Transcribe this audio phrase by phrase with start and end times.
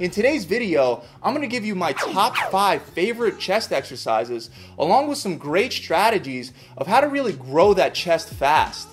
[0.00, 5.08] In today's video, I'm going to give you my top 5 favorite chest exercises along
[5.08, 8.86] with some great strategies of how to really grow that chest fast.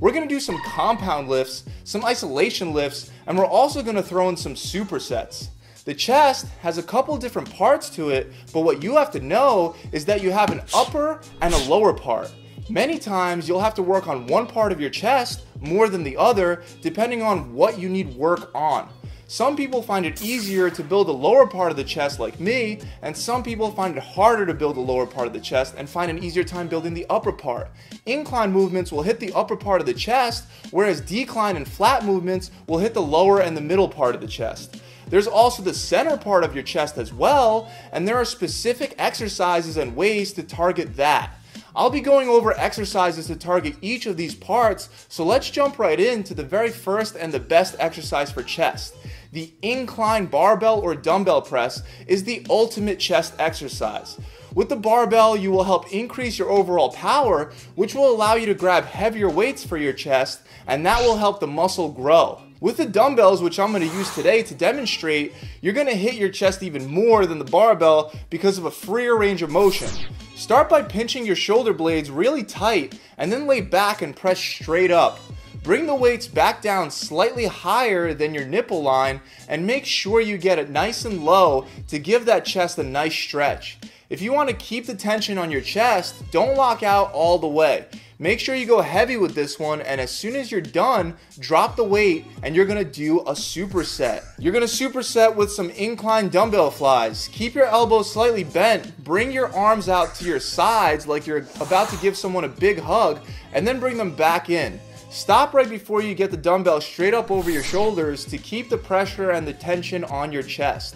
[0.00, 4.02] We're going to do some compound lifts, some isolation lifts, and we're also going to
[4.02, 5.48] throw in some supersets.
[5.86, 9.74] The chest has a couple different parts to it, but what you have to know
[9.92, 12.30] is that you have an upper and a lower part.
[12.68, 16.18] Many times you'll have to work on one part of your chest more than the
[16.18, 18.90] other depending on what you need work on.
[19.30, 22.80] Some people find it easier to build the lower part of the chest like me,
[23.00, 25.88] and some people find it harder to build the lower part of the chest and
[25.88, 27.70] find an easier time building the upper part.
[28.06, 32.50] Incline movements will hit the upper part of the chest, whereas decline and flat movements
[32.66, 34.82] will hit the lower and the middle part of the chest.
[35.06, 39.76] There's also the center part of your chest as well, and there are specific exercises
[39.76, 41.36] and ways to target that.
[41.76, 46.00] I'll be going over exercises to target each of these parts, so let's jump right
[46.00, 48.96] into the very first and the best exercise for chest.
[49.32, 54.18] The incline barbell or dumbbell press is the ultimate chest exercise.
[54.54, 58.54] With the barbell, you will help increase your overall power, which will allow you to
[58.54, 62.42] grab heavier weights for your chest, and that will help the muscle grow.
[62.60, 66.14] With the dumbbells, which I'm going to use today to demonstrate, you're going to hit
[66.14, 69.88] your chest even more than the barbell because of a freer range of motion.
[70.34, 74.90] Start by pinching your shoulder blades really tight and then lay back and press straight
[74.90, 75.20] up.
[75.62, 80.38] Bring the weights back down slightly higher than your nipple line and make sure you
[80.38, 83.78] get it nice and low to give that chest a nice stretch.
[84.08, 87.46] If you want to keep the tension on your chest, don't lock out all the
[87.46, 87.84] way.
[88.18, 91.76] Make sure you go heavy with this one, and as soon as you're done, drop
[91.76, 94.24] the weight and you're gonna do a superset.
[94.38, 97.28] You're gonna superset with some incline dumbbell flies.
[97.32, 101.88] Keep your elbows slightly bent, bring your arms out to your sides like you're about
[101.90, 103.20] to give someone a big hug,
[103.52, 104.80] and then bring them back in.
[105.10, 108.78] Stop right before you get the dumbbell straight up over your shoulders to keep the
[108.78, 110.94] pressure and the tension on your chest.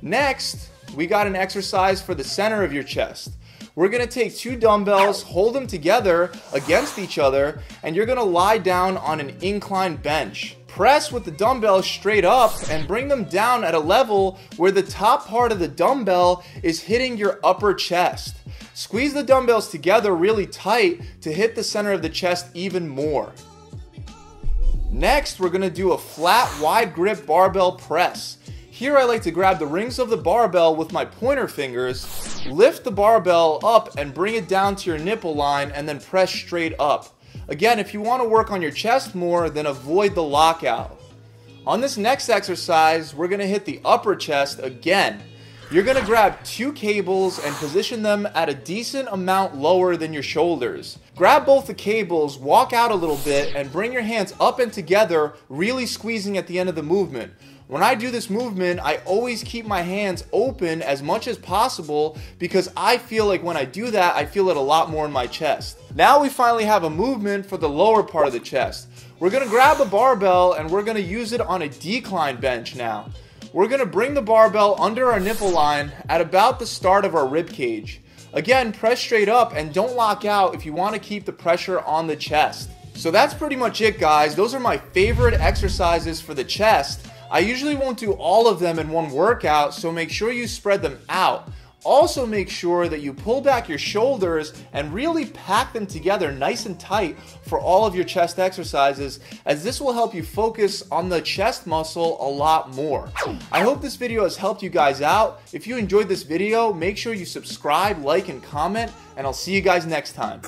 [0.00, 3.32] Next, we got an exercise for the center of your chest.
[3.74, 8.56] We're gonna take two dumbbells, hold them together against each other, and you're gonna lie
[8.56, 10.56] down on an incline bench.
[10.66, 14.82] Press with the dumbbells straight up and bring them down at a level where the
[14.82, 18.36] top part of the dumbbell is hitting your upper chest.
[18.74, 23.32] Squeeze the dumbbells together really tight to hit the center of the chest even more.
[24.90, 28.38] Next, we're gonna do a flat wide grip barbell press.
[28.70, 32.84] Here I like to grab the rings of the barbell with my pointer fingers, lift
[32.84, 36.74] the barbell up and bring it down to your nipple line and then press straight
[36.78, 37.14] up.
[37.48, 40.98] Again, if you want to work on your chest more, then avoid the lockout.
[41.66, 45.22] On this next exercise, we're to hit the upper chest again.
[45.72, 50.22] You're to grab two cables and position them at a decent amount lower than your
[50.22, 50.98] shoulders.
[51.16, 54.70] Grab both the cables, walk out a little bit, and bring your hands up and
[54.70, 57.32] together, really squeezing at the end of the movement.
[57.68, 62.18] When I do this movement, I always keep my hands open as much as possible
[62.38, 65.10] because I feel like when I do that, I feel it a lot more in
[65.10, 65.78] my chest.
[65.94, 68.88] Now we finally have a movement for the lower part of the chest.
[69.20, 73.08] We're gonna grab a barbell and we're gonna use it on a decline bench now.
[73.54, 77.26] We're gonna bring the barbell under our nipple line at about the start of our
[77.26, 78.00] rib cage.
[78.32, 82.06] Again, press straight up and don't lock out if you wanna keep the pressure on
[82.06, 82.70] the chest.
[82.94, 84.34] So that's pretty much it guys.
[84.34, 87.06] Those are my favorite exercises for the chest.
[87.30, 90.80] I usually won't do all of them in one workout, so make sure you spread
[90.80, 91.50] them out.
[91.84, 96.66] Also make sure that you pull back your shoulders and really pack them together nice
[96.66, 101.08] and tight for all of your chest exercises as this will help you focus on
[101.08, 103.10] the chest muscle a lot more.
[103.50, 105.42] I hope this video has helped you guys out.
[105.52, 109.52] If you enjoyed this video, make sure you subscribe, like, and comment, and I'll see
[109.52, 110.42] you guys next time.